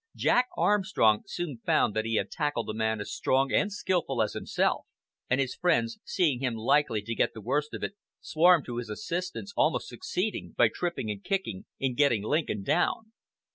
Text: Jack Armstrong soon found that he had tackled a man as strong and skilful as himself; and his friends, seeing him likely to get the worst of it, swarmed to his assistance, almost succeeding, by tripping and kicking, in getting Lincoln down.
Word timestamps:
Jack 0.15 0.47
Armstrong 0.57 1.21
soon 1.27 1.59
found 1.63 1.93
that 1.95 2.05
he 2.05 2.15
had 2.15 2.31
tackled 2.31 2.67
a 2.71 2.73
man 2.73 2.99
as 2.99 3.11
strong 3.13 3.51
and 3.53 3.71
skilful 3.71 4.19
as 4.23 4.33
himself; 4.33 4.87
and 5.29 5.39
his 5.39 5.53
friends, 5.53 5.99
seeing 6.03 6.39
him 6.39 6.55
likely 6.55 7.03
to 7.03 7.13
get 7.13 7.35
the 7.35 7.39
worst 7.41 7.71
of 7.75 7.83
it, 7.83 7.93
swarmed 8.19 8.65
to 8.65 8.77
his 8.77 8.89
assistance, 8.89 9.53
almost 9.55 9.87
succeeding, 9.87 10.55
by 10.57 10.69
tripping 10.73 11.11
and 11.11 11.23
kicking, 11.23 11.65
in 11.79 11.93
getting 11.93 12.23
Lincoln 12.23 12.63
down. 12.63 13.11